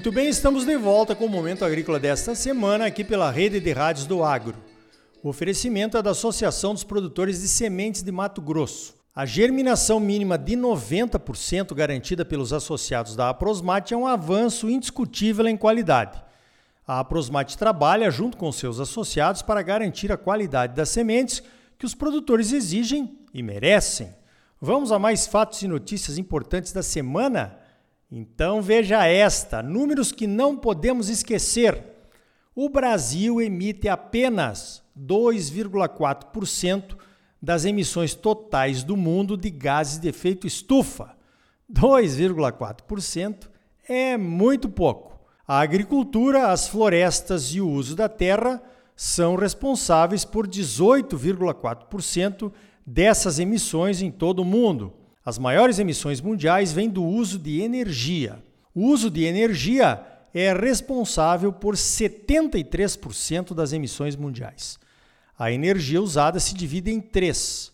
Muito 0.00 0.12
bem, 0.12 0.30
estamos 0.30 0.64
de 0.64 0.78
volta 0.78 1.14
com 1.14 1.26
o 1.26 1.28
Momento 1.28 1.62
Agrícola 1.62 2.00
desta 2.00 2.34
semana 2.34 2.86
aqui 2.86 3.04
pela 3.04 3.30
Rede 3.30 3.60
de 3.60 3.70
Rádios 3.70 4.06
do 4.06 4.24
Agro. 4.24 4.56
O 5.22 5.28
oferecimento 5.28 5.98
é 5.98 6.00
da 6.00 6.12
Associação 6.12 6.72
dos 6.72 6.82
Produtores 6.82 7.42
de 7.42 7.48
Sementes 7.48 8.02
de 8.02 8.10
Mato 8.10 8.40
Grosso. 8.40 8.94
A 9.14 9.26
germinação 9.26 10.00
mínima 10.00 10.38
de 10.38 10.56
90% 10.56 11.74
garantida 11.74 12.24
pelos 12.24 12.50
associados 12.50 13.14
da 13.14 13.28
Aprosmate 13.28 13.92
é 13.92 13.96
um 13.96 14.06
avanço 14.06 14.70
indiscutível 14.70 15.46
em 15.46 15.54
qualidade. 15.54 16.18
A 16.86 17.00
Aprosmate 17.00 17.58
trabalha 17.58 18.10
junto 18.10 18.38
com 18.38 18.50
seus 18.50 18.80
associados 18.80 19.42
para 19.42 19.60
garantir 19.60 20.10
a 20.10 20.16
qualidade 20.16 20.74
das 20.74 20.88
sementes 20.88 21.42
que 21.78 21.84
os 21.84 21.94
produtores 21.94 22.54
exigem 22.54 23.18
e 23.34 23.42
merecem. 23.42 24.14
Vamos 24.58 24.92
a 24.92 24.98
mais 24.98 25.26
fatos 25.26 25.60
e 25.60 25.68
notícias 25.68 26.16
importantes 26.16 26.72
da 26.72 26.82
semana? 26.82 27.59
Então 28.10 28.60
veja 28.60 29.06
esta: 29.06 29.62
números 29.62 30.10
que 30.10 30.26
não 30.26 30.56
podemos 30.56 31.08
esquecer. 31.08 31.84
O 32.54 32.68
Brasil 32.68 33.40
emite 33.40 33.88
apenas 33.88 34.82
2,4% 34.98 36.96
das 37.40 37.64
emissões 37.64 38.14
totais 38.14 38.82
do 38.82 38.96
mundo 38.96 39.36
de 39.36 39.48
gases 39.48 39.98
de 39.98 40.08
efeito 40.08 40.46
estufa. 40.46 41.16
2,4% 41.72 43.48
é 43.88 44.16
muito 44.16 44.68
pouco. 44.68 45.20
A 45.46 45.60
agricultura, 45.60 46.48
as 46.48 46.68
florestas 46.68 47.54
e 47.54 47.60
o 47.60 47.68
uso 47.68 47.94
da 47.94 48.08
terra 48.08 48.62
são 48.94 49.36
responsáveis 49.36 50.24
por 50.24 50.46
18,4% 50.46 52.52
dessas 52.84 53.38
emissões 53.38 54.02
em 54.02 54.10
todo 54.10 54.40
o 54.40 54.44
mundo. 54.44 54.99
As 55.30 55.38
maiores 55.38 55.78
emissões 55.78 56.20
mundiais 56.20 56.72
vêm 56.72 56.90
do 56.90 57.04
uso 57.04 57.38
de 57.38 57.60
energia. 57.60 58.42
O 58.74 58.86
uso 58.86 59.08
de 59.08 59.22
energia 59.22 60.04
é 60.34 60.52
responsável 60.52 61.52
por 61.52 61.76
73% 61.76 63.54
das 63.54 63.72
emissões 63.72 64.16
mundiais. 64.16 64.76
A 65.38 65.52
energia 65.52 66.02
usada 66.02 66.40
se 66.40 66.52
divide 66.52 66.90
em 66.90 67.00
três: 67.00 67.70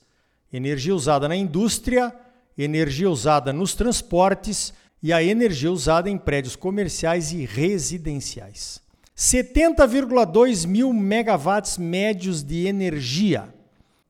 energia 0.53 0.95
usada 0.95 1.27
na 1.27 1.35
indústria, 1.35 2.15
energia 2.59 3.09
usada 3.09 3.55
nos 3.55 3.75
transportes 3.75 4.75
e 5.03 5.11
a 5.11 5.23
energia 5.23 5.73
usada 5.73 6.11
em 6.11 6.19
prédios 6.19 6.57
comerciais 6.57 7.33
e 7.33 7.47
residenciais. 7.47 8.83
70,2 9.17 10.67
mil 10.67 10.93
megawatts 10.93 11.79
médios 11.79 12.43
de 12.43 12.67
energia. 12.67 13.56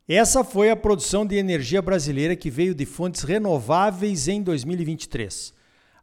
Essa 0.08 0.44
foi 0.44 0.70
a 0.70 0.76
produção 0.76 1.26
de 1.26 1.34
energia 1.34 1.82
brasileira 1.82 2.36
que 2.36 2.48
veio 2.48 2.76
de 2.76 2.86
fontes 2.86 3.22
renováveis 3.22 4.28
em 4.28 4.40
2023. 4.40 5.52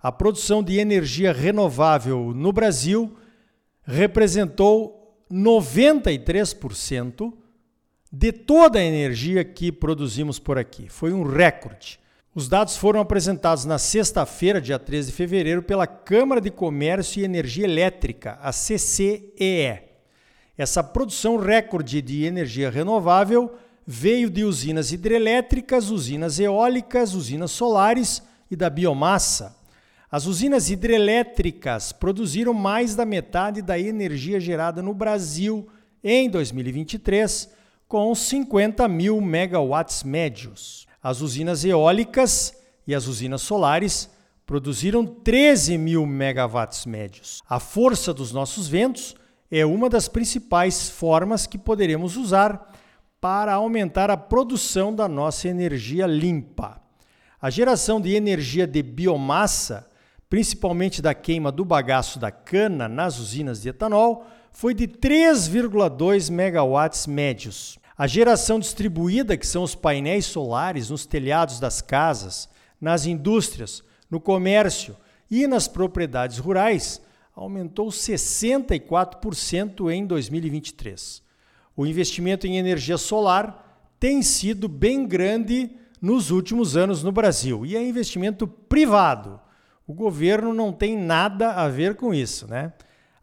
A 0.02 0.12
produção 0.12 0.62
de 0.62 0.78
energia 0.78 1.32
renovável 1.32 2.34
no 2.36 2.52
Brasil 2.52 3.16
representou 3.84 5.18
93% 5.32 7.32
de 8.12 8.34
toda 8.34 8.78
a 8.78 8.84
energia 8.84 9.42
que 9.46 9.72
produzimos 9.72 10.38
por 10.38 10.58
aqui. 10.58 10.90
Foi 10.90 11.14
um 11.14 11.24
recorde. 11.24 11.98
Os 12.36 12.50
dados 12.50 12.76
foram 12.76 13.00
apresentados 13.00 13.64
na 13.64 13.80
sexta-feira, 13.80 14.60
dia 14.60 14.78
13 14.78 15.12
de 15.12 15.16
fevereiro, 15.16 15.64
pela 15.64 15.88
Câmara 15.88 16.42
de 16.42 16.52
Comércio 16.52 17.22
e 17.22 17.24
Energia 17.24 17.64
Elétrica, 17.64 18.38
a 18.42 18.52
CCEE. 18.52 19.80
Essa 20.58 20.84
produção 20.84 21.38
recorde 21.38 22.02
de 22.02 22.26
energia 22.26 22.70
renovável 22.70 23.50
veio 23.86 24.30
de 24.30 24.44
usinas 24.44 24.92
hidrelétricas, 24.92 25.90
usinas 25.90 26.40
eólicas, 26.40 27.14
usinas 27.14 27.52
solares 27.52 28.24
e 28.50 28.56
da 28.56 28.70
biomassa. 28.70 29.56
As 30.10 30.26
usinas 30.26 30.70
hidrelétricas 30.70 31.92
produziram 31.92 32.54
mais 32.54 32.96
da 32.96 33.06
metade 33.06 33.62
da 33.62 33.80
energia 33.80 34.40
gerada 34.40 34.82
no 34.82 34.94
Brasil 34.94 35.68
em 36.04 36.30
2023, 36.30 37.50
com 37.88 38.14
50 38.14 38.88
mil 38.88 39.20
megawatts 39.20 40.04
médios. 40.04 40.86
As 41.02 41.22
usinas 41.22 41.66
eólicas 41.66 42.56
e 42.88 42.94
as 42.94 43.08
usinas 43.08 43.42
solares 43.42 44.10
produziram 44.46 45.06
13 45.06 45.78
mil 45.78 46.06
megawatts 46.06 46.86
médios. 46.86 47.42
A 47.50 47.60
força 47.60 48.14
dos 48.14 48.32
nossos 48.32 48.68
ventos 48.68 49.16
é 49.50 49.66
uma 49.66 49.90
das 49.90 50.08
principais 50.08 50.90
formas 50.90 51.48
que 51.48 51.58
poderemos 51.58 52.18
usar 52.18 52.73
para 53.24 53.54
aumentar 53.54 54.12
a 54.12 54.18
produção 54.18 54.94
da 54.94 55.08
nossa 55.08 55.48
energia 55.48 56.06
limpa. 56.06 56.82
A 57.42 57.50
geração 57.50 58.02
de 58.02 58.14
energia 58.14 58.68
de 58.68 58.84
biomassa, 58.84 59.90
principalmente 60.30 61.02
da 61.02 61.14
queima 61.14 61.50
do 61.50 61.64
bagaço 61.64 62.20
da 62.20 62.30
cana 62.30 62.90
nas 62.90 63.20
usinas 63.20 63.62
de 63.62 63.70
etanol, 63.70 64.28
foi 64.52 64.74
de 64.74 64.90
3,2 64.90 66.30
megawatts 66.30 67.08
médios. 67.08 67.80
A 67.98 68.08
geração 68.08 68.60
distribuída, 68.60 69.38
que 69.38 69.48
são 69.48 69.64
os 69.64 69.74
painéis 69.74 70.26
solares 70.26 70.90
nos 70.90 71.06
telhados 71.06 71.62
das 71.62 71.82
casas, 71.82 72.50
nas 72.82 73.06
indústrias, 73.06 73.82
no 74.12 74.20
comércio 74.20 74.98
e 75.32 75.48
nas 75.48 75.66
propriedades 75.66 76.40
rurais, 76.40 77.00
aumentou 77.34 77.88
64% 77.88 79.90
em 79.90 80.06
2023. 80.06 81.23
O 81.76 81.86
investimento 81.86 82.46
em 82.46 82.58
energia 82.58 82.98
solar 82.98 83.96
tem 84.00 84.22
sido 84.22 84.68
bem 84.68 85.08
grande 85.08 85.72
nos 86.02 86.32
últimos 86.32 86.78
anos 86.78 87.02
no 87.02 87.12
Brasil 87.12 87.66
e 87.66 87.76
é 87.76 87.82
investimento 87.82 88.48
privado. 88.48 89.42
O 89.88 89.94
governo 89.94 90.54
não 90.54 90.72
tem 90.72 90.96
nada 90.98 91.54
a 91.54 91.68
ver 91.68 91.96
com 91.96 92.14
isso, 92.14 92.48
né? 92.48 92.74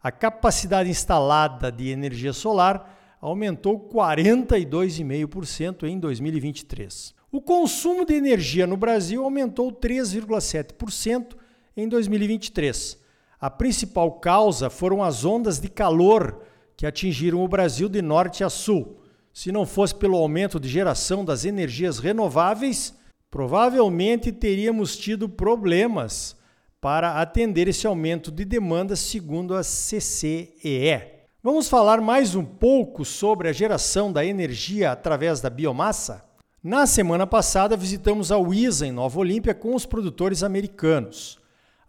A 0.03 0.11
capacidade 0.11 0.89
instalada 0.89 1.71
de 1.71 1.89
energia 1.89 2.33
solar 2.33 3.17
aumentou 3.21 3.79
42,5% 3.79 5.83
em 5.83 5.99
2023. 5.99 7.13
O 7.31 7.39
consumo 7.39 8.03
de 8.03 8.15
energia 8.15 8.67
no 8.67 8.75
Brasil 8.75 9.23
aumentou 9.23 9.71
3,7% 9.71 11.37
em 11.77 11.87
2023. 11.87 12.99
A 13.39 13.49
principal 13.49 14.11
causa 14.13 14.69
foram 14.69 15.03
as 15.03 15.23
ondas 15.23 15.59
de 15.59 15.69
calor 15.69 16.43
que 16.75 16.85
atingiram 16.85 17.43
o 17.43 17.47
Brasil 17.47 17.87
de 17.87 18.01
norte 18.01 18.43
a 18.43 18.49
sul. 18.49 19.01
Se 19.33 19.51
não 19.51 19.65
fosse 19.65 19.95
pelo 19.95 20.17
aumento 20.17 20.59
de 20.59 20.67
geração 20.67 21.23
das 21.23 21.45
energias 21.45 21.99
renováveis, 21.99 22.93
provavelmente 23.29 24.31
teríamos 24.31 24.97
tido 24.97 25.29
problemas 25.29 26.35
para 26.81 27.21
atender 27.21 27.67
esse 27.67 27.87
aumento 27.87 28.31
de 28.31 28.43
demanda, 28.43 28.95
segundo 28.95 29.55
a 29.55 29.61
CCEE. 29.61 31.21
Vamos 31.43 31.69
falar 31.69 32.01
mais 32.01 32.35
um 32.35 32.43
pouco 32.43 33.05
sobre 33.05 33.47
a 33.47 33.53
geração 33.53 34.11
da 34.11 34.25
energia 34.25 34.91
através 34.91 35.39
da 35.41 35.49
biomassa? 35.49 36.23
Na 36.63 36.85
semana 36.85 37.25
passada, 37.25 37.75
visitamos 37.75 38.31
a 38.31 38.37
Uisa 38.37 38.85
em 38.85 38.91
Nova 38.91 39.19
Olímpia 39.19 39.55
com 39.55 39.73
os 39.73 39.85
produtores 39.85 40.43
americanos. 40.43 41.39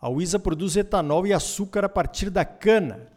A 0.00 0.08
Uisa 0.08 0.38
produz 0.38 0.76
etanol 0.76 1.26
e 1.26 1.32
açúcar 1.32 1.84
a 1.84 1.88
partir 1.88 2.30
da 2.30 2.44
cana 2.44 3.11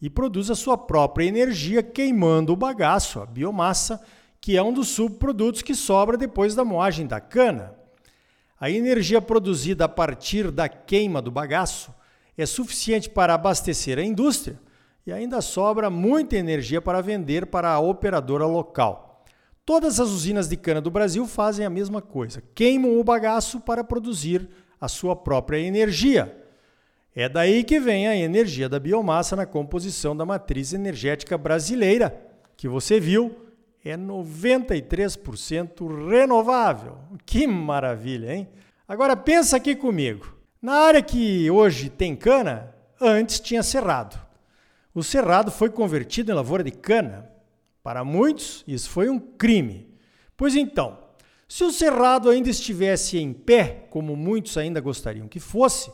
e 0.00 0.08
produz 0.08 0.50
a 0.50 0.54
sua 0.54 0.78
própria 0.78 1.26
energia 1.26 1.82
queimando 1.82 2.52
o 2.52 2.56
bagaço, 2.56 3.20
a 3.20 3.26
biomassa, 3.26 4.00
que 4.40 4.56
é 4.56 4.62
um 4.62 4.72
dos 4.72 4.88
subprodutos 4.88 5.62
que 5.62 5.74
sobra 5.74 6.16
depois 6.16 6.54
da 6.54 6.64
moagem 6.64 7.06
da 7.06 7.20
cana. 7.20 7.74
A 8.58 8.70
energia 8.70 9.20
produzida 9.20 9.84
a 9.84 9.88
partir 9.88 10.50
da 10.50 10.68
queima 10.68 11.20
do 11.20 11.30
bagaço 11.30 11.94
é 12.36 12.46
suficiente 12.46 13.10
para 13.10 13.34
abastecer 13.34 13.98
a 13.98 14.02
indústria 14.02 14.58
e 15.06 15.12
ainda 15.12 15.40
sobra 15.40 15.90
muita 15.90 16.36
energia 16.36 16.80
para 16.80 17.00
vender 17.00 17.46
para 17.46 17.70
a 17.70 17.80
operadora 17.80 18.46
local. 18.46 19.24
Todas 19.64 20.00
as 20.00 20.08
usinas 20.08 20.48
de 20.48 20.56
cana 20.56 20.80
do 20.80 20.90
Brasil 20.90 21.26
fazem 21.26 21.64
a 21.64 21.70
mesma 21.70 22.00
coisa, 22.00 22.42
queimam 22.54 22.98
o 22.98 23.04
bagaço 23.04 23.60
para 23.60 23.84
produzir 23.84 24.48
a 24.80 24.88
sua 24.88 25.14
própria 25.14 25.58
energia. 25.58 26.39
É 27.14 27.28
daí 27.28 27.64
que 27.64 27.80
vem 27.80 28.06
a 28.06 28.16
energia 28.16 28.68
da 28.68 28.78
biomassa 28.78 29.34
na 29.34 29.46
composição 29.46 30.16
da 30.16 30.24
matriz 30.24 30.72
energética 30.72 31.36
brasileira, 31.36 32.24
que 32.56 32.68
você 32.68 33.00
viu 33.00 33.36
é 33.84 33.96
93% 33.96 36.08
renovável. 36.08 36.98
Que 37.24 37.46
maravilha, 37.46 38.34
hein? 38.34 38.48
Agora 38.86 39.16
pensa 39.16 39.56
aqui 39.56 39.74
comigo. 39.74 40.36
Na 40.60 40.74
área 40.74 41.02
que 41.02 41.50
hoje 41.50 41.88
tem 41.88 42.14
cana, 42.14 42.74
antes 43.00 43.40
tinha 43.40 43.62
cerrado. 43.62 44.20
O 44.94 45.02
cerrado 45.02 45.50
foi 45.50 45.70
convertido 45.70 46.30
em 46.30 46.34
lavoura 46.34 46.62
de 46.62 46.70
cana. 46.70 47.30
Para 47.82 48.04
muitos, 48.04 48.62
isso 48.68 48.90
foi 48.90 49.08
um 49.08 49.18
crime. 49.18 49.88
Pois 50.36 50.54
então, 50.54 50.98
se 51.48 51.64
o 51.64 51.72
cerrado 51.72 52.28
ainda 52.28 52.50
estivesse 52.50 53.18
em 53.18 53.32
pé, 53.32 53.86
como 53.90 54.14
muitos 54.14 54.58
ainda 54.58 54.80
gostariam 54.80 55.28
que 55.28 55.40
fosse, 55.40 55.90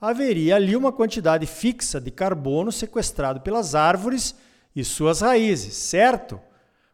haveria 0.00 0.56
ali 0.56 0.76
uma 0.76 0.92
quantidade 0.92 1.46
fixa 1.46 2.00
de 2.00 2.10
carbono 2.10 2.70
sequestrado 2.70 3.40
pelas 3.40 3.74
árvores 3.74 4.34
e 4.74 4.84
suas 4.84 5.20
raízes, 5.20 5.74
certo? 5.74 6.40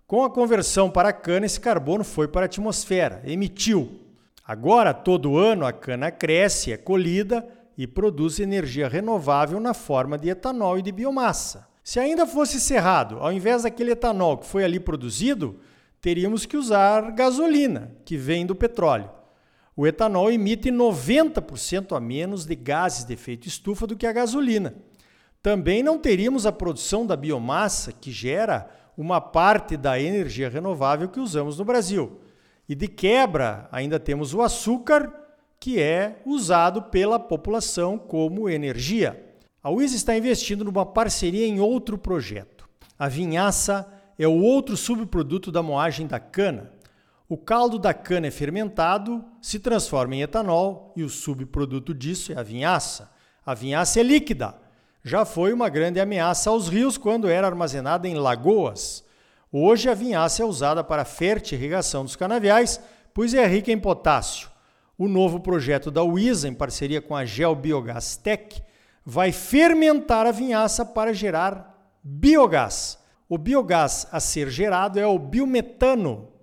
Com 0.07 0.25
a 0.25 0.31
conversão 0.31 0.91
para 0.91 1.11
a 1.11 1.13
cana, 1.13 1.47
esse 1.47 1.61
carbono 1.61 2.05
foi 2.05 2.29
para 2.29 2.43
a 2.43 2.47
atmosfera, 2.47 3.23
emitiu. 3.25 4.01
Agora, 4.47 4.93
todo 4.93 5.39
ano, 5.39 5.67
a 5.67 5.73
cana 5.73 6.11
cresce, 6.11 6.73
é 6.73 6.77
colhida 6.77 7.47
e 7.77 7.87
produz 7.87 8.39
energia 8.39 8.89
renovável 8.89 9.59
na 9.59 9.75
forma 9.75 10.17
de 10.19 10.29
etanol 10.29 10.79
e 10.79 10.83
de 10.83 10.93
biomassa. 10.93 11.67
Se 11.83 11.99
ainda 11.99 12.27
fosse 12.27 12.61
cerrado, 12.61 13.19
ao 13.19 13.33
invés 13.33 13.63
daquele 13.63 13.93
etanol 13.93 14.39
que 14.39 14.47
foi 14.47 14.65
ali 14.65 14.79
produzido, 14.79 15.59
teríamos 16.01 16.47
que 16.47 16.57
usar 16.57 17.11
gasolina, 17.13 17.91
que 18.05 18.17
vem 18.17 18.47
do 18.47 18.55
petróleo. 18.55 19.11
O 19.77 19.87
etanol 19.87 20.31
emite 20.31 20.71
90% 20.71 21.97
a 21.97 22.01
menos 22.01 22.47
de 22.47 22.55
gases 22.55 23.05
de 23.05 23.13
efeito 23.13 23.49
estufa 23.49 23.87
do 23.87 23.97
que 23.97 24.07
a 24.07 24.13
gasolina. 24.13 24.75
Também 25.43 25.83
não 25.83 25.99
teríamos 25.99 26.47
a 26.47 26.53
produção 26.53 27.05
da 27.07 27.17
biomassa, 27.17 27.93
que 27.93 28.13
gera 28.13 28.71
uma 28.97 29.21
parte 29.21 29.77
da 29.77 30.01
energia 30.01 30.49
renovável 30.49 31.09
que 31.09 31.21
usamos 31.21 31.59
no 31.59 31.65
Brasil. 31.65 32.21
E 32.69 32.75
de 32.75 32.89
quebra, 32.89 33.69
ainda 33.71 33.99
temos 33.99 34.33
o 34.33 34.41
açúcar, 34.41 35.13
que 35.59 35.81
é 35.81 36.21
usado 36.25 36.83
pela 36.83 37.19
população 37.19 37.99
como 37.99 38.49
energia. 38.49 39.23
A 39.63 39.71
UIS 39.71 39.93
está 39.93 40.17
investindo 40.17 40.65
numa 40.65 40.87
parceria 40.87 41.47
em 41.47 41.59
outro 41.59 41.99
projeto. 41.99 42.69
A 42.99 43.09
vinhaça 43.09 43.91
é 44.19 44.29
o 44.29 44.41
outro 44.41 44.77
subproduto 44.77 45.51
da 45.51 45.63
moagem 45.63 46.07
da 46.07 46.21
cana. 46.21 46.71
O 47.27 47.39
caldo 47.39 47.79
da 47.79 47.95
cana 47.95 48.27
é 48.27 48.31
fermentado, 48.31 49.25
se 49.41 49.59
transforma 49.59 50.15
em 50.15 50.23
etanol 50.23 50.93
e 50.95 51.03
o 51.03 51.09
subproduto 51.09 51.95
disso 51.95 52.33
é 52.33 52.37
a 52.37 52.43
vinhaça. 52.43 53.11
A 53.47 53.55
vinhaça 53.55 54.01
é 54.01 54.03
líquida. 54.03 54.55
Já 55.03 55.25
foi 55.25 55.53
uma 55.53 55.71
grande 55.71 55.99
ameaça 55.99 56.51
aos 56.51 56.69
rios 56.69 56.99
quando 56.99 57.29
era 57.29 57.47
armazenada 57.47 58.07
em 58.07 58.15
lagoas. 58.15 59.05
Hoje 59.51 59.89
a 59.89 59.95
vinhaça 59.95 60.43
é 60.43 60.45
usada 60.45 60.85
para 60.85 61.05
fértil 61.05 61.57
irrigação 61.57 62.05
dos 62.05 62.15
canaviais, 62.15 62.79
pois 63.15 63.33
é 63.33 63.47
rica 63.47 63.73
em 63.73 63.79
potássio. 63.79 64.51
O 64.99 65.09
novo 65.09 65.41
projeto 65.41 65.91
da 65.91 66.03
UISA, 66.03 66.49
em 66.49 66.55
parceria 66.55 67.01
com 67.01 67.17
a 67.17 67.25
Geobiogás 67.25 68.17
Tech, 68.17 68.63
vai 69.05 69.33
fermentar 69.33 70.27
a 70.27 70.31
vinhaça 70.31 70.85
para 70.85 71.15
gerar 71.15 71.99
biogás. 72.03 72.99
O 73.29 73.39
biogás 73.39 74.07
a 74.13 74.21
ser 74.21 74.51
gerado 74.51 74.99
é 74.99 75.07
o 75.07 75.19
biometano, 75.19 76.34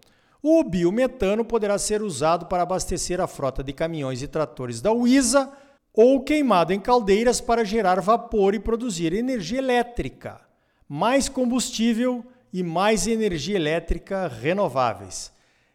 o 0.43 0.63
biometano 0.63 1.45
poderá 1.45 1.77
ser 1.77 2.01
usado 2.01 2.47
para 2.47 2.63
abastecer 2.63 3.21
a 3.21 3.27
frota 3.27 3.63
de 3.63 3.73
caminhões 3.73 4.21
e 4.21 4.27
tratores 4.27 4.81
da 4.81 4.91
UISA 4.91 5.51
ou 5.93 6.23
queimado 6.23 6.73
em 6.73 6.79
caldeiras 6.79 7.39
para 7.39 7.63
gerar 7.63 8.01
vapor 8.01 8.55
e 8.55 8.59
produzir 8.59 9.13
energia 9.13 9.59
elétrica. 9.59 10.41
Mais 10.88 11.29
combustível 11.29 12.25
e 12.51 12.63
mais 12.63 13.07
energia 13.07 13.55
elétrica 13.55 14.27
renováveis. 14.27 15.31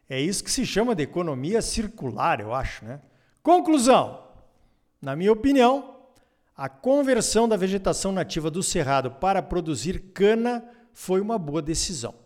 É 0.08 0.20
isso 0.20 0.42
que 0.42 0.50
se 0.50 0.66
chama 0.66 0.94
de 0.94 1.02
economia 1.02 1.62
circular, 1.62 2.40
eu 2.40 2.52
acho, 2.52 2.84
né? 2.84 3.00
Conclusão: 3.42 4.24
na 5.00 5.14
minha 5.14 5.32
opinião, 5.32 5.96
a 6.56 6.68
conversão 6.68 7.48
da 7.48 7.56
vegetação 7.56 8.12
nativa 8.12 8.50
do 8.50 8.62
cerrado 8.62 9.10
para 9.10 9.42
produzir 9.42 10.12
cana 10.12 10.64
foi 10.92 11.20
uma 11.20 11.38
boa 11.38 11.62
decisão. 11.62 12.25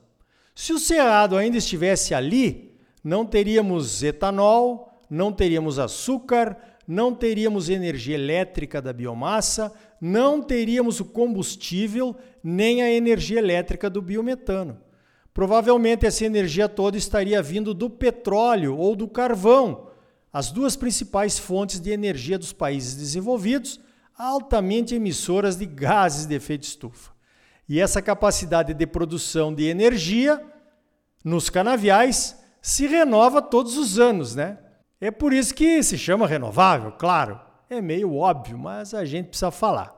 Se 0.60 0.74
o 0.74 0.78
cerrado 0.78 1.38
ainda 1.38 1.56
estivesse 1.56 2.12
ali, 2.12 2.78
não 3.02 3.24
teríamos 3.24 4.02
etanol, 4.02 4.92
não 5.08 5.32
teríamos 5.32 5.78
açúcar, 5.78 6.54
não 6.86 7.14
teríamos 7.14 7.70
energia 7.70 8.14
elétrica 8.14 8.82
da 8.82 8.92
biomassa, 8.92 9.72
não 9.98 10.42
teríamos 10.42 11.00
o 11.00 11.06
combustível 11.06 12.14
nem 12.44 12.82
a 12.82 12.92
energia 12.92 13.38
elétrica 13.38 13.88
do 13.88 14.02
biometano. 14.02 14.78
Provavelmente 15.32 16.04
essa 16.04 16.26
energia 16.26 16.68
toda 16.68 16.98
estaria 16.98 17.42
vindo 17.42 17.72
do 17.72 17.88
petróleo 17.88 18.76
ou 18.76 18.94
do 18.94 19.08
carvão, 19.08 19.88
as 20.30 20.52
duas 20.52 20.76
principais 20.76 21.38
fontes 21.38 21.80
de 21.80 21.90
energia 21.90 22.38
dos 22.38 22.52
países 22.52 22.94
desenvolvidos, 22.96 23.80
altamente 24.14 24.94
emissoras 24.94 25.56
de 25.56 25.64
gases 25.64 26.26
de 26.26 26.34
efeito 26.34 26.64
estufa. 26.64 27.18
E 27.70 27.78
essa 27.78 28.02
capacidade 28.02 28.74
de 28.74 28.84
produção 28.84 29.54
de 29.54 29.62
energia 29.62 30.44
nos 31.24 31.48
canaviais 31.48 32.36
se 32.60 32.88
renova 32.88 33.40
todos 33.40 33.78
os 33.78 33.96
anos, 33.96 34.34
né? 34.34 34.58
É 35.00 35.08
por 35.08 35.32
isso 35.32 35.54
que 35.54 35.80
se 35.80 35.96
chama 35.96 36.26
renovável, 36.26 36.90
claro. 36.90 37.40
É 37.70 37.80
meio 37.80 38.16
óbvio, 38.16 38.58
mas 38.58 38.92
a 38.92 39.04
gente 39.04 39.28
precisa 39.28 39.52
falar. 39.52 39.94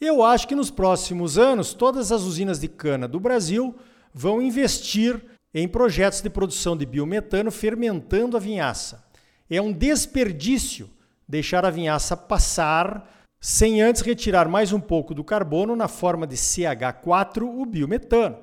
Eu 0.00 0.24
acho 0.24 0.48
que 0.48 0.54
nos 0.54 0.70
próximos 0.70 1.36
anos 1.36 1.74
todas 1.74 2.10
as 2.10 2.22
usinas 2.22 2.58
de 2.58 2.68
cana 2.68 3.06
do 3.06 3.20
Brasil 3.20 3.76
vão 4.10 4.40
investir 4.40 5.22
em 5.52 5.68
projetos 5.68 6.22
de 6.22 6.30
produção 6.30 6.74
de 6.74 6.86
biometano 6.86 7.50
fermentando 7.50 8.34
a 8.34 8.40
vinhaça. 8.40 9.04
É 9.50 9.60
um 9.60 9.74
desperdício 9.74 10.88
deixar 11.28 11.66
a 11.66 11.70
vinhaça 11.70 12.16
passar 12.16 13.23
sem 13.46 13.82
antes 13.82 14.00
retirar 14.00 14.48
mais 14.48 14.72
um 14.72 14.80
pouco 14.80 15.12
do 15.12 15.22
carbono 15.22 15.76
na 15.76 15.86
forma 15.86 16.26
de 16.26 16.34
CH4, 16.34 17.42
o 17.42 17.66
biometano. 17.66 18.38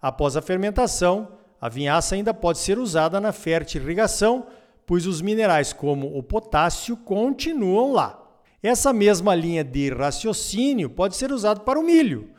Após 0.00 0.38
a 0.38 0.40
fermentação, 0.40 1.32
a 1.60 1.68
vinhaça 1.68 2.14
ainda 2.14 2.32
pode 2.32 2.56
ser 2.56 2.78
usada 2.78 3.20
na 3.20 3.30
fértil 3.30 3.82
irrigação, 3.82 4.46
pois 4.86 5.06
os 5.06 5.20
minerais 5.20 5.74
como 5.74 6.16
o 6.16 6.22
potássio 6.22 6.96
continuam 6.96 7.92
lá. 7.92 8.26
Essa 8.62 8.90
mesma 8.90 9.34
linha 9.34 9.62
de 9.62 9.90
raciocínio 9.90 10.88
pode 10.88 11.14
ser 11.14 11.30
usada 11.30 11.60
para 11.60 11.78
o 11.78 11.84
milho, 11.84 12.30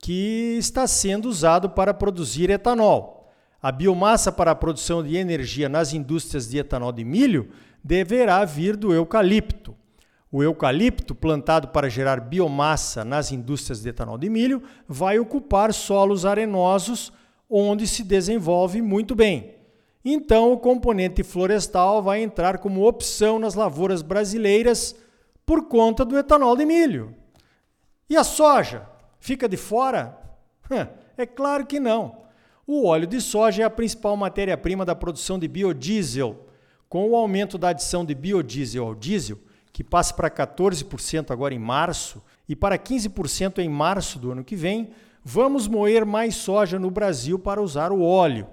que 0.00 0.56
está 0.58 0.88
sendo 0.88 1.28
usado 1.28 1.70
para 1.70 1.94
produzir 1.94 2.50
etanol. 2.50 3.32
A 3.62 3.70
biomassa 3.70 4.32
para 4.32 4.50
a 4.50 4.56
produção 4.56 5.00
de 5.00 5.16
energia 5.16 5.68
nas 5.68 5.94
indústrias 5.94 6.50
de 6.50 6.58
etanol 6.58 6.90
de 6.90 7.04
milho 7.04 7.50
deverá 7.84 8.44
vir 8.44 8.76
do 8.76 8.92
eucalipto. 8.92 9.76
O 10.32 10.42
eucalipto, 10.42 11.14
plantado 11.14 11.68
para 11.68 11.90
gerar 11.90 12.18
biomassa 12.18 13.04
nas 13.04 13.30
indústrias 13.30 13.82
de 13.82 13.90
etanol 13.90 14.16
de 14.16 14.30
milho, 14.30 14.62
vai 14.88 15.18
ocupar 15.18 15.74
solos 15.74 16.24
arenosos 16.24 17.12
onde 17.50 17.86
se 17.86 18.02
desenvolve 18.02 18.80
muito 18.80 19.14
bem. 19.14 19.56
Então, 20.02 20.50
o 20.50 20.58
componente 20.58 21.22
florestal 21.22 22.02
vai 22.02 22.22
entrar 22.22 22.58
como 22.58 22.88
opção 22.88 23.38
nas 23.38 23.54
lavouras 23.54 24.00
brasileiras 24.00 24.96
por 25.44 25.68
conta 25.68 26.02
do 26.02 26.16
etanol 26.16 26.56
de 26.56 26.64
milho. 26.64 27.14
E 28.08 28.16
a 28.16 28.24
soja? 28.24 28.88
Fica 29.20 29.46
de 29.46 29.58
fora? 29.58 30.18
É 31.14 31.26
claro 31.26 31.66
que 31.66 31.78
não. 31.78 32.22
O 32.66 32.86
óleo 32.86 33.06
de 33.06 33.20
soja 33.20 33.62
é 33.62 33.66
a 33.66 33.70
principal 33.70 34.16
matéria-prima 34.16 34.86
da 34.86 34.94
produção 34.94 35.38
de 35.38 35.46
biodiesel. 35.46 36.46
Com 36.88 37.10
o 37.10 37.16
aumento 37.16 37.58
da 37.58 37.68
adição 37.68 38.02
de 38.02 38.14
biodiesel 38.14 38.86
ao 38.86 38.94
diesel, 38.94 39.38
que 39.72 39.82
passa 39.82 40.12
para 40.12 40.30
14% 40.30 41.30
agora 41.30 41.54
em 41.54 41.58
março 41.58 42.22
e 42.48 42.54
para 42.54 42.78
15% 42.78 43.58
em 43.58 43.68
março 43.68 44.18
do 44.18 44.32
ano 44.32 44.44
que 44.44 44.54
vem, 44.54 44.90
vamos 45.24 45.66
moer 45.66 46.04
mais 46.04 46.34
soja 46.34 46.78
no 46.78 46.90
Brasil 46.90 47.38
para 47.38 47.62
usar 47.62 47.90
o 47.90 48.02
óleo. 48.02 48.46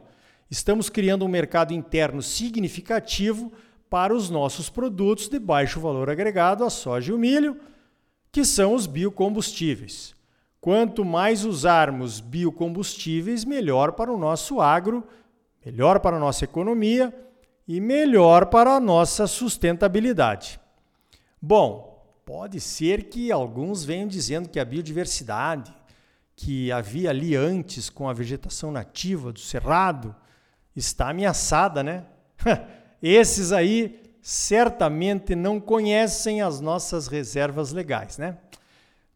Estamos 0.50 0.90
criando 0.90 1.26
um 1.26 1.28
mercado 1.28 1.74
interno 1.74 2.22
significativo 2.22 3.52
para 3.90 4.14
os 4.14 4.30
nossos 4.30 4.70
produtos 4.70 5.28
de 5.28 5.40
baixo 5.40 5.80
valor 5.80 6.10
agregado, 6.10 6.64
a 6.64 6.70
soja 6.70 7.12
e 7.12 7.16
o 7.16 7.20
milho, 7.20 7.58
que 8.32 8.46
são 8.46 8.74
os 8.74 8.86
biocombustíveis. 8.86 10.16
Quanto 10.62 11.04
mais 11.04 11.46
usarmos 11.46 12.20
biocombustíveis, 12.20 13.46
melhor 13.46 13.94
para 13.94 14.12
o 14.12 14.18
nosso 14.18 14.62
agro, 14.62 15.04
melhor 15.66 16.00
para 16.00 16.18
a 16.18 16.20
nossa 16.20 16.46
economia 16.46 17.14
e 17.68 17.80
melhor 17.80 18.48
para 18.48 18.76
a 18.76 18.80
nossa 18.80 19.26
sustentabilidade. 19.28 20.60
Bom, 21.42 22.06
pode 22.26 22.60
ser 22.60 23.04
que 23.04 23.32
alguns 23.32 23.86
venham 23.86 24.08
dizendo 24.08 24.50
que 24.50 24.60
a 24.60 24.66
biodiversidade 24.66 25.74
que 26.36 26.72
havia 26.72 27.10
ali 27.10 27.36
antes 27.36 27.90
com 27.90 28.08
a 28.08 28.14
vegetação 28.14 28.72
nativa 28.72 29.32
do 29.32 29.40
cerrado 29.40 30.16
está 30.76 31.10
ameaçada, 31.10 31.84
né? 31.84 32.06
Esses 33.02 33.52
aí 33.52 34.00
certamente 34.22 35.36
não 35.36 35.60
conhecem 35.60 36.42
as 36.42 36.62
nossas 36.62 37.08
reservas 37.08 37.72
legais, 37.72 38.18
né? 38.18 38.38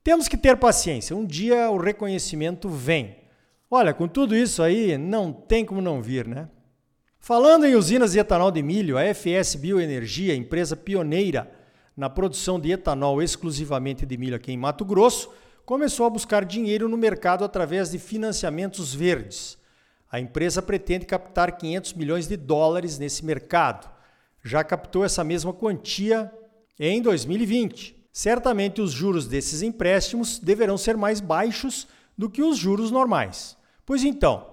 Temos 0.04 0.28
que 0.28 0.36
ter 0.36 0.58
paciência, 0.58 1.16
um 1.16 1.26
dia 1.26 1.70
o 1.70 1.78
reconhecimento 1.78 2.68
vem. 2.68 3.18
Olha, 3.72 3.94
com 3.94 4.08
tudo 4.08 4.36
isso 4.36 4.62
aí, 4.62 4.98
não 4.98 5.32
tem 5.32 5.66
como 5.66 5.82
não 5.82 6.02
vir, 6.02 6.28
né? 6.28 6.50
Falando 7.20 7.66
em 7.66 7.76
usinas 7.76 8.12
de 8.12 8.20
etanol 8.20 8.52
de 8.52 8.62
milho, 8.62 8.98
a 8.98 9.04
FS 9.14 9.56
Bioenergia, 9.56 10.36
empresa 10.36 10.76
pioneira 10.76 11.50
na 11.96 12.10
produção 12.10 12.60
de 12.60 12.72
etanol 12.72 13.22
exclusivamente 13.22 14.06
de 14.06 14.18
milho 14.18 14.36
aqui 14.36 14.52
em 14.52 14.58
Mato 14.58 14.84
Grosso, 14.84 15.30
começou 15.66 16.06
a 16.06 16.10
buscar 16.10 16.44
dinheiro 16.44 16.90
no 16.90 16.98
mercado 16.98 17.44
através 17.44 17.92
de 17.92 18.00
financiamentos 18.00 18.94
verdes. 18.94 19.58
A 20.12 20.20
empresa 20.20 20.62
pretende 20.62 21.06
captar 21.06 21.58
500 21.58 21.94
milhões 21.94 22.28
de 22.28 22.38
dólares 22.38 23.00
nesse 23.00 23.26
mercado. 23.26 23.90
Já 24.44 24.64
captou 24.64 25.06
essa 25.06 25.24
mesma 25.24 25.54
quantia 25.54 26.32
em 26.80 27.02
2020. 27.02 27.96
Certamente 28.12 28.82
os 28.82 28.92
juros 28.92 29.28
desses 29.28 29.62
empréstimos 29.62 30.38
deverão 30.38 30.78
ser 30.78 30.98
mais 30.98 31.20
baixos 31.20 31.88
do 32.18 32.30
que 32.30 32.44
os 32.44 32.58
juros 32.58 32.92
normais. 32.92 33.58
Pois 33.86 34.04
então, 34.04 34.46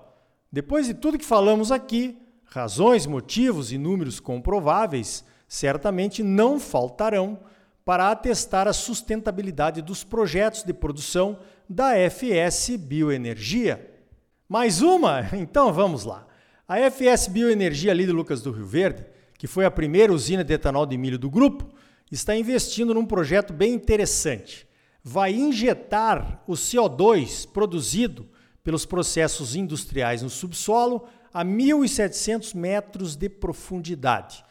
depois 0.50 0.86
de 0.86 0.94
tudo 0.94 1.18
que 1.18 1.24
falamos 1.24 1.70
aqui, 1.70 2.16
razões, 2.46 3.04
motivos 3.06 3.70
e 3.70 3.78
números 3.78 4.18
comprováveis 4.18 5.24
certamente 5.50 6.22
não 6.22 6.60
faltarão 6.60 7.40
para 7.84 8.12
atestar 8.12 8.68
a 8.68 8.72
sustentabilidade 8.72 9.82
dos 9.82 10.04
projetos 10.04 10.62
de 10.62 10.72
produção 10.72 11.40
da 11.68 11.90
FS 12.08 12.76
Bioenergia. 12.76 13.84
Mais 14.48 14.80
uma? 14.80 15.28
Então 15.34 15.72
vamos 15.72 16.04
lá. 16.04 16.24
A 16.68 16.78
FS 16.88 17.26
Bioenergia 17.26 17.90
ali 17.90 18.06
do 18.06 18.12
Lucas 18.12 18.40
do 18.40 18.52
Rio 18.52 18.64
Verde, 18.64 19.04
que 19.36 19.48
foi 19.48 19.64
a 19.64 19.72
primeira 19.72 20.12
usina 20.12 20.44
de 20.44 20.54
etanol 20.54 20.86
de 20.86 20.96
milho 20.96 21.18
do 21.18 21.28
grupo, 21.28 21.68
está 22.12 22.36
investindo 22.36 22.94
num 22.94 23.04
projeto 23.04 23.52
bem 23.52 23.74
interessante. 23.74 24.68
Vai 25.02 25.32
injetar 25.32 26.44
o 26.46 26.52
CO2 26.52 27.50
produzido 27.50 28.28
pelos 28.62 28.86
processos 28.86 29.56
industriais 29.56 30.22
no 30.22 30.30
subsolo 30.30 31.08
a 31.34 31.44
1.700 31.44 32.54
metros 32.54 33.16
de 33.16 33.28
profundidade. 33.28 34.44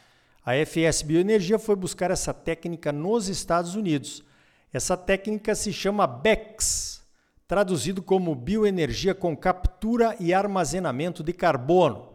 A 0.49 0.55
FS 0.65 1.03
Bioenergia 1.03 1.59
foi 1.59 1.75
buscar 1.75 2.09
essa 2.09 2.33
técnica 2.33 2.91
nos 2.91 3.27
Estados 3.27 3.75
Unidos. 3.75 4.23
Essa 4.73 4.97
técnica 4.97 5.53
se 5.53 5.71
chama 5.71 6.07
BECS, 6.07 7.03
traduzido 7.47 8.01
como 8.01 8.33
bioenergia 8.33 9.13
com 9.13 9.37
captura 9.37 10.15
e 10.19 10.33
armazenamento 10.33 11.21
de 11.21 11.33
carbono. 11.33 12.13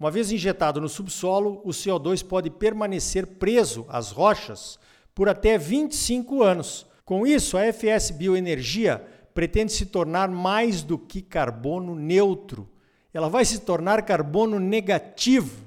Uma 0.00 0.10
vez 0.10 0.32
injetado 0.32 0.80
no 0.80 0.88
subsolo, 0.88 1.60
o 1.64 1.68
CO2 1.68 2.26
pode 2.26 2.50
permanecer 2.50 3.24
preso 3.24 3.86
às 3.88 4.10
rochas 4.10 4.80
por 5.14 5.28
até 5.28 5.56
25 5.56 6.42
anos. 6.42 6.88
Com 7.04 7.24
isso, 7.24 7.56
a 7.56 7.72
FS 7.72 8.10
Bioenergia 8.10 9.06
pretende 9.32 9.70
se 9.70 9.86
tornar 9.86 10.28
mais 10.28 10.82
do 10.82 10.98
que 10.98 11.22
carbono 11.22 11.94
neutro. 11.94 12.68
Ela 13.14 13.28
vai 13.28 13.44
se 13.44 13.60
tornar 13.60 14.02
carbono 14.02 14.58
negativo. 14.58 15.65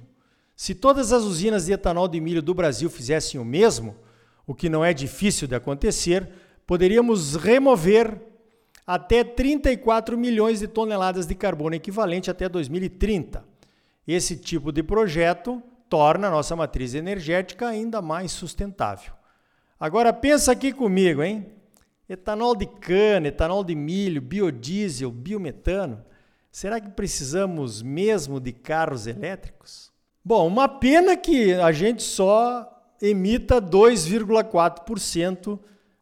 Se 0.60 0.76
todas 0.76 1.14
as 1.14 1.24
usinas 1.24 1.68
de 1.68 1.72
etanol 1.72 2.06
de 2.06 2.20
milho 2.20 2.42
do 2.42 2.54
Brasil 2.54 2.90
fizessem 2.90 3.40
o 3.40 3.46
mesmo, 3.46 3.96
o 4.46 4.54
que 4.54 4.68
não 4.68 4.84
é 4.84 4.94
difícil 4.94 5.48
de 5.48 5.56
acontecer, 5.56 6.30
poderíamos 6.68 7.38
remover 7.38 8.22
até 8.86 9.24
34 9.24 10.18
milhões 10.18 10.60
de 10.60 10.68
toneladas 10.68 11.26
de 11.26 11.34
carbono 11.34 11.76
equivalente 11.76 12.30
até 12.30 12.50
2030. 12.50 13.42
Esse 14.06 14.36
tipo 14.36 14.74
de 14.74 14.84
projeto 14.84 15.64
torna 15.88 16.28
a 16.28 16.32
nossa 16.32 16.58
matriz 16.58 16.94
energética 16.94 17.70
ainda 17.70 18.02
mais 18.02 18.34
sustentável. 18.34 19.14
Agora 19.80 20.12
pensa 20.12 20.52
aqui 20.52 20.74
comigo, 20.74 21.24
hein? 21.24 21.54
Etanol 22.10 22.54
de 22.54 22.66
cana, 22.66 23.30
etanol 23.30 23.64
de 23.64 23.76
milho, 23.76 24.22
biodiesel, 24.22 25.10
biometano. 25.10 26.04
Será 26.52 26.82
que 26.82 26.90
precisamos 26.90 27.82
mesmo 27.82 28.42
de 28.42 28.52
carros 28.52 29.08
elétricos? 29.08 29.89
Bom, 30.24 30.48
uma 30.48 30.68
pena 30.68 31.16
que 31.16 31.54
a 31.54 31.72
gente 31.72 32.04
só 32.04 32.70
emita 33.02 33.62
2,4% 33.62 35.60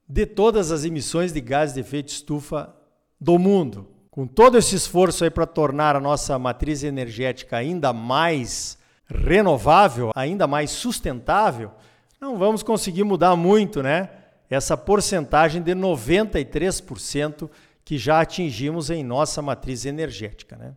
de 0.10 0.26
todas 0.26 0.72
as 0.72 0.84
emissões 0.86 1.32
de 1.32 1.42
gases 1.42 1.76
de 1.76 1.82
efeito 1.82 2.10
estufa 2.10 2.74
do 3.20 3.38
mundo. 3.38 3.88
Com 4.10 4.26
todo 4.26 4.58
esse 4.58 4.76
esforço 4.76 5.24
aí 5.24 5.30
para 5.30 5.46
tornar 5.46 5.96
a 5.96 6.00
nossa 6.00 6.40
matriz 6.40 6.84
energética 6.84 7.58
ainda 7.58 7.94
mais 7.94 8.78
renovável, 9.08 10.12
ainda 10.16 10.48
mais 10.48 10.72
sustentável, 10.72 11.72
não 12.20 12.38
vamos 12.38 12.64
conseguir 12.64 13.04
mudar 13.04 13.36
muito, 13.36 13.84
né? 13.84 14.10
Essa 14.50 14.76
porcentagem 14.76 15.62
de 15.62 15.76
93% 15.76 17.50
que 17.86 17.98
já 17.98 18.22
atingimos 18.22 18.90
em 18.90 19.04
nossa 19.04 19.42
matriz 19.42 19.86
energética, 19.86 20.56
né? 20.56 20.74